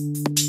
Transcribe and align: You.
You. 0.00 0.39